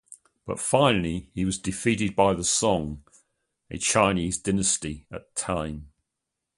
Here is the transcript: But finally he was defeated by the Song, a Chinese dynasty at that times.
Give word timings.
But 0.47 0.59
finally 0.59 1.29
he 1.35 1.45
was 1.45 1.59
defeated 1.59 2.15
by 2.15 2.33
the 2.33 2.43
Song, 2.43 3.03
a 3.69 3.77
Chinese 3.77 4.39
dynasty 4.39 5.05
at 5.11 5.35
that 5.35 5.35
times. 5.35 5.83